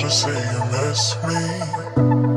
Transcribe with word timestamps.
Just 0.00 0.22
say 0.22 0.30
you 0.30 0.60
miss 0.72 1.14
me? 1.26 2.29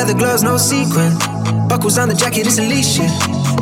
Leather 0.00 0.18
gloves, 0.18 0.42
no 0.42 0.56
sequin. 0.56 1.12
Buckles 1.68 1.98
on 1.98 2.08
the 2.08 2.14
jacket, 2.14 2.46
it's 2.46 2.58
Alicia. 2.58 3.04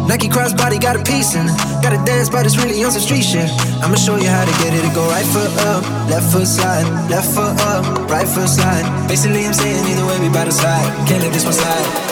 Nike 0.06 0.28
crossbody 0.28 0.80
got 0.80 0.94
a 0.94 1.02
piece 1.02 1.34
in. 1.34 1.46
Got 1.82 1.90
to 1.90 2.00
dance, 2.06 2.30
but 2.30 2.46
it's 2.46 2.56
really 2.56 2.82
on 2.84 2.92
some 2.92 3.02
street 3.02 3.24
shit. 3.24 3.50
I'ma 3.82 3.96
show 3.96 4.16
you 4.16 4.28
how 4.28 4.44
to 4.44 4.54
get 4.62 4.72
it. 4.72 4.82
To 4.86 4.94
go 4.94 5.02
right 5.10 5.26
foot 5.26 5.50
up, 5.66 5.82
left 6.08 6.30
foot 6.32 6.46
slide, 6.46 6.86
left 7.10 7.34
foot 7.34 7.58
up, 7.72 7.82
right 8.08 8.28
foot 8.28 8.48
slide. 8.48 8.86
Basically, 9.08 9.44
I'm 9.46 9.52
saying 9.52 9.84
either 9.90 10.06
way, 10.06 10.20
we 10.20 10.28
by 10.28 10.44
the 10.44 10.52
side. 10.52 10.86
Can't 11.08 11.22
let 11.24 11.32
this 11.32 11.44
one 11.44 11.54
slide. 11.54 12.07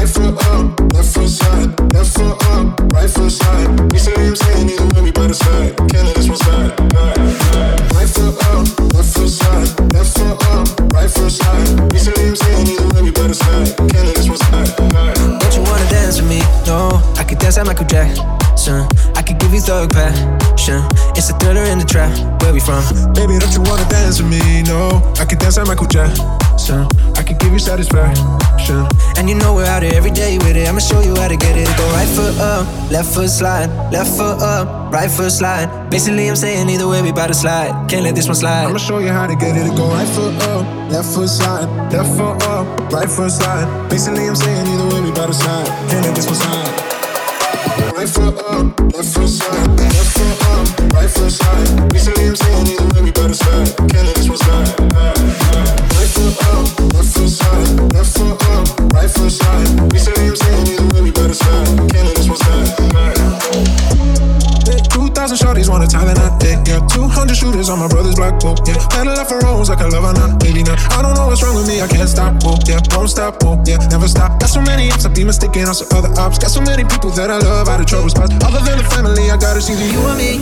Right 0.00 0.08
foot 0.08 0.32
up, 0.46 0.80
left 0.94 1.12
foot 1.12 1.28
slide, 1.28 1.92
left 1.92 2.16
foot 2.16 2.32
up, 2.56 2.80
right 2.94 3.10
foot 3.10 3.30
slide. 3.30 3.92
Recently 3.92 4.28
I'm 4.28 4.34
saying 4.34 4.70
either 4.70 4.86
way 4.96 5.02
we 5.02 5.12
by 5.12 5.26
the 5.26 5.34
side. 5.34 5.76
Can't 5.76 6.08
this 6.16 6.26
one 6.26 6.38
slide. 6.38 6.72
Right 7.92 8.08
foot 8.08 8.32
up, 8.48 8.64
left 8.96 9.12
foot 9.12 9.28
slide, 9.28 9.92
left 9.92 10.16
foot 10.16 10.40
up, 10.56 10.94
right 10.94 11.10
foot 11.10 11.30
slide. 11.30 11.92
Recently 11.92 12.28
I'm 12.28 12.34
saying 12.34 12.68
either 12.68 12.88
way 12.96 13.02
we 13.02 13.10
by 13.12 13.28
the 13.28 13.34
side. 13.34 13.76
Can't 13.76 14.08
this 14.16 14.26
one 14.26 14.38
slide. 14.38 14.72
Don't 15.36 15.54
you 15.54 15.62
wanna 15.68 15.84
dance 15.92 16.16
with 16.16 16.30
me? 16.30 16.40
No, 16.64 16.96
I 17.20 17.24
could 17.28 17.38
dance 17.38 17.58
like 17.58 17.66
Michael 17.66 17.84
Jackson. 17.84 18.88
I 19.16 19.20
could 19.20 19.38
give 19.38 19.52
you 19.52 19.60
thug 19.60 19.92
passion. 19.92 20.80
It's 21.12 21.28
a 21.28 21.36
thriller 21.36 21.64
in 21.68 21.76
the 21.78 21.84
trap. 21.84 22.16
Where 22.40 22.54
we 22.54 22.60
from? 22.60 22.80
Baby, 23.12 23.36
don't 23.36 23.52
you 23.52 23.60
wanna 23.68 23.84
dance 23.90 24.16
with 24.16 24.32
me? 24.32 24.62
No, 24.62 25.04
I 25.20 25.26
can 25.26 25.36
dance 25.36 25.58
like 25.58 25.66
Michael 25.66 25.92
Jackson. 25.92 26.39
I 26.68 27.22
can 27.22 27.38
give 27.38 27.52
you 27.52 27.58
satisfaction. 27.58 28.26
And 29.16 29.28
you 29.30 29.34
know 29.34 29.54
we're 29.54 29.64
out 29.64 29.82
here 29.82 29.92
every 29.94 30.10
day 30.10 30.36
with 30.38 30.56
it. 30.56 30.68
I'ma 30.68 30.78
show 30.78 31.00
you 31.00 31.14
how 31.16 31.26
to 31.26 31.36
get 31.36 31.56
it. 31.56 31.66
Go 31.78 31.84
right 31.92 32.08
foot 32.08 32.36
up, 32.38 32.66
left 32.90 33.14
foot 33.14 33.30
slide, 33.30 33.68
left 33.90 34.10
foot 34.10 34.42
up, 34.42 34.92
right 34.92 35.10
foot 35.10 35.32
slide. 35.32 35.88
Basically, 35.90 36.28
I'm 36.28 36.36
saying 36.36 36.68
either 36.68 36.86
way 36.86 37.00
we 37.00 37.12
bout 37.12 37.28
to 37.28 37.34
slide. 37.34 37.88
Can't 37.88 38.04
let 38.04 38.14
this 38.14 38.26
one 38.26 38.34
slide. 38.36 38.66
I'ma 38.66 38.78
show 38.78 38.98
you 38.98 39.08
how 39.08 39.26
to 39.26 39.34
get 39.36 39.56
it. 39.56 39.74
Go 39.74 39.88
right 39.88 40.08
foot 40.08 40.34
up, 40.52 40.66
left 40.92 41.08
foot 41.14 41.28
slide, 41.28 41.66
left 41.92 42.10
foot 42.16 42.42
up, 42.44 42.92
right 42.92 43.08
foot 43.08 43.30
slide. 43.30 43.88
Basically, 43.88 44.28
I'm 44.28 44.36
saying 44.36 44.66
either 44.66 44.94
way 44.94 45.00
we 45.00 45.12
bout 45.12 45.28
to 45.28 45.34
slide. 45.34 45.66
Can't 45.88 46.04
let 46.04 46.14
this 46.14 46.26
one 46.26 46.34
slide. 46.34 46.69
Right 48.00 48.08
foot 48.08 48.34
up, 48.34 48.50
um, 48.50 48.74
left 48.94 49.12
foot 49.12 49.28
slide, 49.28 49.78
left 49.78 50.16
foot 50.16 50.42
up, 50.48 50.80
um, 50.80 50.88
right 50.88 51.10
foot 51.10 51.30
slide. 51.30 51.90
Basically, 51.90 52.28
I'm 52.28 52.34
saying 52.34 52.68
either 52.68 52.86
way 52.94 53.02
we 53.02 53.12
to 53.12 53.34
slide. 53.34 53.76
Can't 53.76 54.08
this 54.16 54.26
one 54.26 54.38
slide. 54.38 54.68
Right 54.80 56.08
foot 56.08 56.32
up, 56.40 56.80
um, 56.80 56.88
left 56.96 57.12
foot 57.12 57.28
slide, 57.28 57.92
left 57.92 58.16
foot 58.16 58.42
up, 58.48 58.94
right 58.94 59.10
foot 59.10 59.30
slide. 59.30 59.90
Basically, 59.90 60.28
I'm 60.28 60.34
saying 60.34 60.68
either 60.68 60.86
way 60.94 61.02
we 61.02 61.10
to 61.12 61.34
slide. 61.34 61.68
Let 61.92 62.16
this 62.16 62.26
one 62.26 62.38
slide. 64.70 64.90
2,000 64.90 65.36
shorties 65.36 65.68
want 65.68 65.84
a 65.84 65.86
Thailand 65.86 66.18
hot 66.18 66.40
dick, 66.40 66.58
yeah. 66.66 66.80
200 66.86 67.34
shooters 67.34 67.68
on 67.68 67.78
my 67.78 67.88
brother's 67.88 68.14
block, 68.14 68.42
whoa, 68.42 68.54
yeah. 68.66 68.78
Petal 68.90 69.18
off 69.18 69.30
a 69.30 69.38
rose 69.42 69.68
like 69.68 69.80
I 69.80 69.88
love 69.88 70.04
or 70.04 70.14
not, 70.14 70.42
maybe 70.42 70.62
not. 70.62 70.78
I 70.92 71.02
don't 71.02 71.14
know 71.14 71.26
what's 71.26 71.42
wrong 71.42 71.56
with 71.56 71.68
me, 71.68 71.80
I 71.80 71.88
can't 71.88 72.08
stop, 72.08 72.42
whoa, 72.42 72.56
yeah. 72.66 72.80
Won't 72.94 73.10
stop, 73.10 73.42
whoa, 73.42 73.60
yeah. 73.66 73.82
Never 73.90 74.08
stop. 74.08 74.40
Got 74.40 74.50
so 74.50 74.62
many 74.62 74.90
ups, 74.90 75.04
I 75.04 75.12
be 75.12 75.24
mistaken 75.24 75.66
on 75.66 75.74
some 75.74 75.88
other 75.96 76.12
ops. 76.20 76.38
Got 76.38 76.50
so 76.50 76.62
many 76.62 76.84
people 76.84 77.10
that 77.18 77.30
I 77.30 77.38
love 77.38 77.68
out 77.68 77.80
of 77.80 77.86
trouble 77.86 78.10
spots. 78.10 78.32
Other 78.44 78.62
than 78.62 78.78
the 78.78 78.86
family, 78.88 79.30
I 79.30 79.36
gotta 79.36 79.60
see 79.60 79.74
the 79.74 79.86
you 79.90 80.02
and 80.06 80.18
me. 80.18 80.38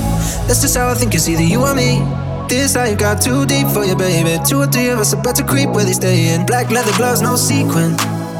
That's 0.46 0.60
just 0.60 0.76
how 0.76 0.88
I 0.88 0.94
think 0.94 1.14
it's 1.14 1.28
either 1.28 1.42
you 1.42 1.64
or 1.64 1.74
me. 1.74 2.04
This 2.48 2.76
life 2.76 2.96
got 2.96 3.20
too 3.20 3.44
deep 3.44 3.68
for 3.68 3.84
you, 3.84 3.94
baby. 3.94 4.38
Two 4.46 4.60
or 4.60 4.66
three 4.66 4.88
of 4.88 4.98
us 4.98 5.12
about 5.12 5.36
to 5.36 5.44
creep 5.44 5.68
where 5.70 5.84
they 5.84 5.92
stay 5.92 6.32
in. 6.32 6.46
Black 6.46 6.70
leather 6.70 6.92
gloves, 6.96 7.20
no 7.20 7.36
sequin. 7.36 7.92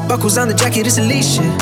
Buckles 0.09 0.39
on 0.39 0.47
the 0.47 0.55
jacket, 0.55 0.87
it's 0.87 0.97
Alyx 0.97 1.37
shit. 1.37 1.53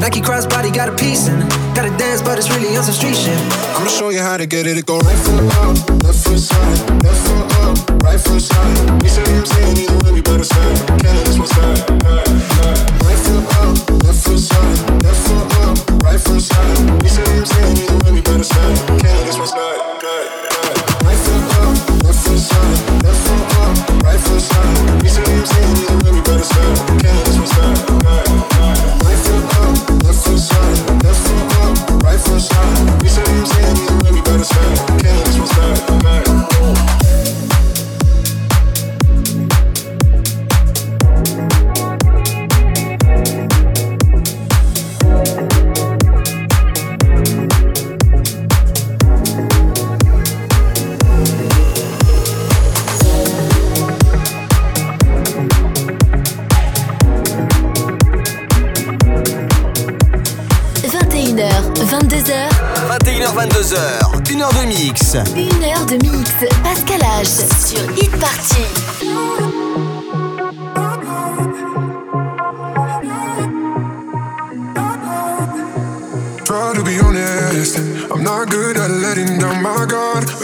Nike 0.00 0.22
crossbody 0.22 0.72
got 0.74 0.88
a 0.88 0.96
piece 0.96 1.28
in. 1.28 1.38
Gotta 1.76 1.94
dance, 1.98 2.22
but 2.22 2.38
it's 2.38 2.48
really 2.48 2.74
on 2.74 2.82
some 2.82 2.94
street 2.94 3.14
shit. 3.14 3.36
I'ma 3.76 3.88
show 3.88 4.08
you 4.08 4.20
how 4.20 4.38
to 4.38 4.46
get 4.46 4.66
it. 4.66 4.78
It 4.78 4.86
go 4.86 5.00
right 5.00 5.18
foot 5.18 5.44
up, 5.60 6.02
left 6.02 6.24
foot 6.24 6.38
slide, 6.40 7.04
left 7.04 7.20
foot 7.28 7.52
up, 7.60 8.02
right 8.02 8.18
foot 8.18 8.40
side. 8.40 8.56
slide. 8.56 9.02
Recently 9.02 9.36
I'm 9.36 9.44
saying 9.44 9.76
either 9.84 9.98
way 10.00 10.12
we 10.12 10.22
better 10.22 10.44
slide. 10.44 10.78
Can't 10.96 11.12
let 11.12 11.26
this 11.26 11.38
one 11.38 11.48
slide. 11.48 11.76
Right 13.04 13.20
foot 13.20 13.44
up, 13.60 14.02
left 14.02 14.24
foot 14.24 14.40
slide, 14.40 15.04
left 15.04 15.20
foot 15.28 15.52
up, 15.60 16.02
right 16.02 16.20
foot 16.20 16.40
side. 16.40 16.76
slide. 16.76 17.02
Recently 17.04 17.36
I'm 17.36 17.44
saying 17.44 17.76
either 17.84 17.98
way 18.00 18.12
we 18.12 18.22
better 18.22 18.44
slide. 18.44 18.78
Can't 18.96 19.12
let 19.12 19.26
this 19.26 19.36
one 19.36 19.46
slide. 19.46 20.39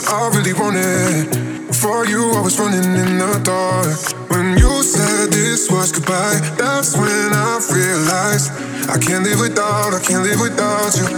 I 0.08 0.31
really 0.35 0.53
wanted. 0.53 1.75
For 1.75 2.06
you, 2.06 2.31
I 2.32 2.41
was 2.41 2.58
running 2.61 2.94
in 2.94 3.19
the 3.19 3.41
dark. 3.43 4.31
When 4.31 4.56
you 4.56 4.82
said 4.82 5.32
this 5.32 5.69
was 5.69 5.91
goodbye, 5.91 6.38
that's 6.56 6.97
when 6.97 7.32
I 7.35 7.58
realized 7.75 8.53
I 8.88 8.99
can't 9.03 9.25
live 9.25 9.41
without, 9.41 9.94
I 9.94 10.00
can't 10.00 10.23
live 10.23 10.41
without 10.41 10.94
you. 10.94 11.11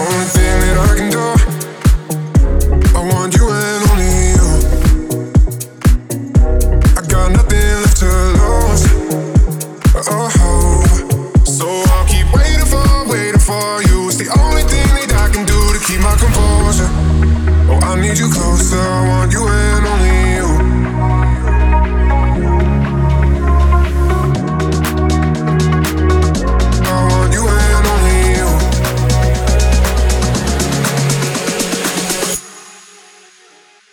Only 0.00 0.28
thing 0.32 0.56
that 0.64 0.76
I 0.80 0.96
can 0.96 1.10
do, 1.12 1.13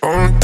Only 0.03 0.41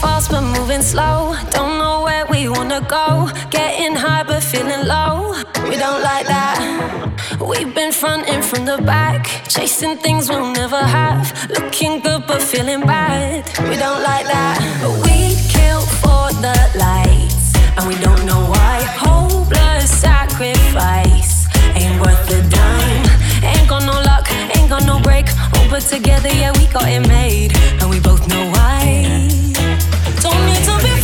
fast 0.00 0.30
but 0.30 0.42
moving 0.42 0.82
slow. 0.82 1.34
Don't 1.50 1.78
know 1.78 2.02
where 2.02 2.26
we 2.26 2.48
wanna 2.48 2.80
go. 2.80 3.28
Getting 3.50 3.94
high 3.94 4.24
but 4.24 4.42
feeling 4.42 4.86
low. 4.86 5.34
We 5.68 5.76
don't 5.76 6.02
like 6.02 6.26
that. 6.26 6.56
We've 7.40 7.74
been 7.74 7.92
fronting 7.92 8.42
from 8.42 8.64
the 8.64 8.78
back. 8.78 9.22
Chasing 9.48 9.96
things 9.96 10.28
we'll 10.28 10.52
never 10.52 10.82
have. 10.98 11.24
Looking 11.50 12.00
good 12.00 12.26
but 12.26 12.42
feeling 12.42 12.80
bad. 12.80 13.46
We 13.68 13.76
don't 13.76 14.02
like 14.02 14.26
that. 14.26 14.56
But 14.82 14.94
we 15.04 15.18
kill 15.54 15.82
for 16.02 16.24
the 16.44 16.56
lights. 16.84 17.54
And 17.76 17.84
we 17.88 17.96
don't 18.06 18.24
know 18.26 18.42
why. 18.54 18.76
Hopeless 19.06 19.90
sacrifice. 19.90 21.46
Ain't 21.80 22.00
worth 22.00 22.24
the 22.28 22.40
dime. 22.56 23.04
Ain't 23.50 23.68
got 23.68 23.84
no 23.84 23.96
luck. 24.10 24.26
Ain't 24.56 24.68
got 24.68 24.84
no 24.86 24.98
break. 25.00 25.26
All 25.54 25.68
but 25.70 25.82
together, 25.82 26.28
yeah, 26.28 26.52
we 26.58 26.66
got 26.68 26.88
it 26.88 27.06
made. 27.08 27.52
And 27.80 27.90
we 27.90 28.00
both 28.00 28.26
know 28.28 28.44
why. 28.50 29.53
Don't 30.20 30.46
need 30.46 30.64
to 30.64 30.74
be 30.82 31.03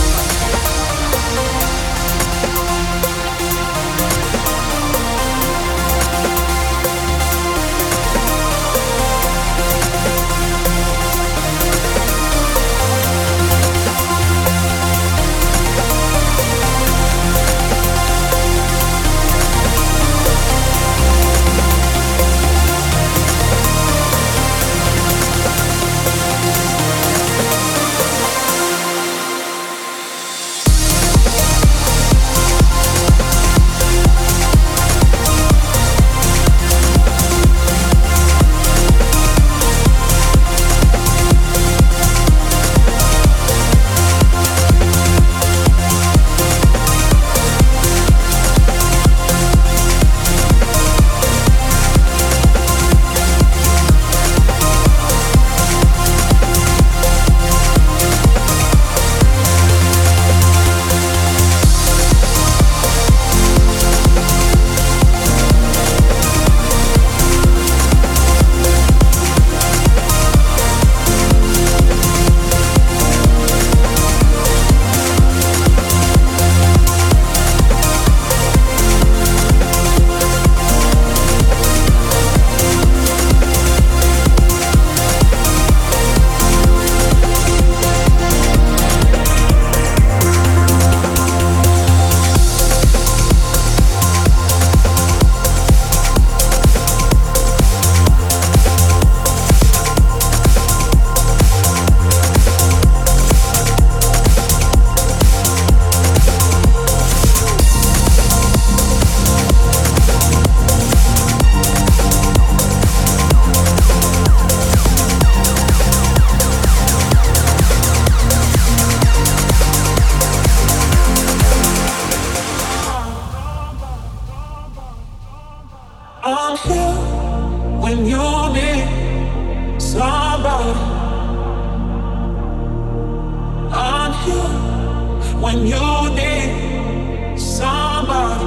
when 135.41 135.65
you 135.65 136.09
need 136.15 137.39
somebody. 137.39 138.45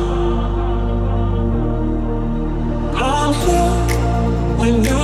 I'm 2.96 3.34
here 3.34 4.58
when 4.58 4.84
you. 4.84 5.03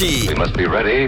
We 0.00 0.32
must 0.36 0.54
be 0.54 0.64
ready 0.64 1.07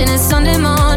and 0.00 0.08
it's 0.10 0.22
Sunday 0.22 0.56
morning 0.56 0.91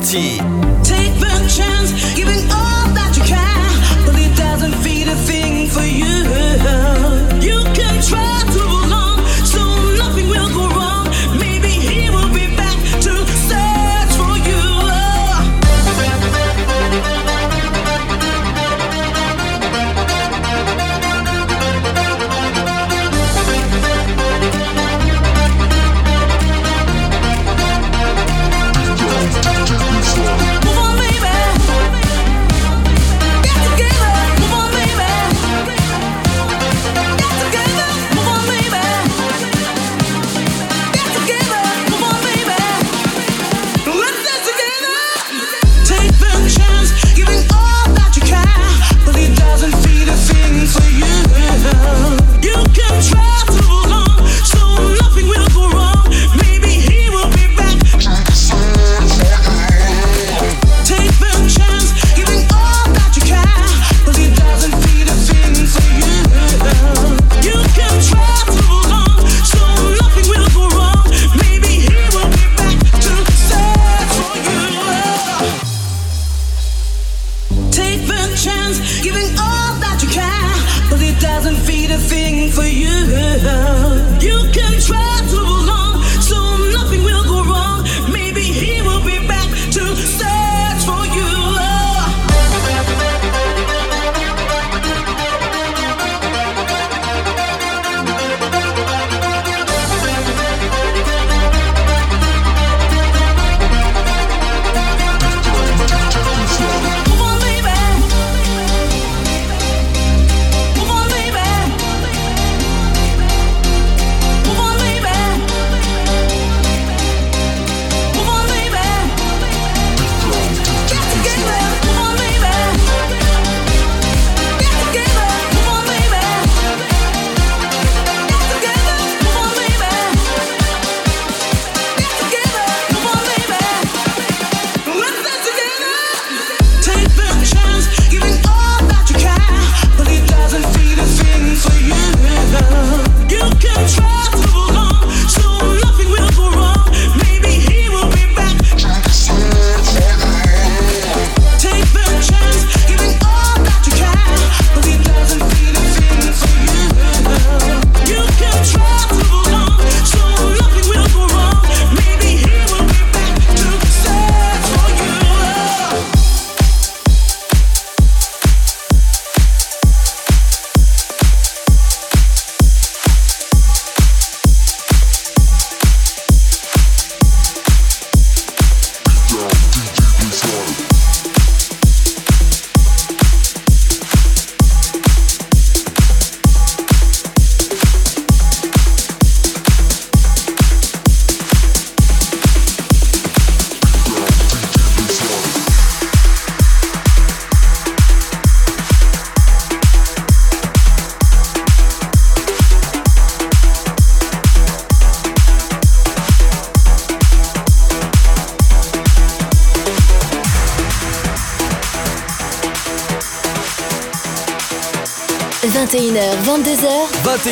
partie 0.00 0.49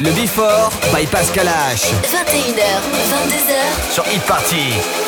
Le 0.00 0.12
Before 0.12 0.70
by 0.92 1.06
Pascal 1.06 1.48
H. 1.48 1.92
21h, 2.04 2.62
22h. 3.10 3.92
Sur 3.92 4.04
Hit 4.06 5.07